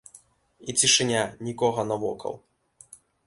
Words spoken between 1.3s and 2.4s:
нікога навокал.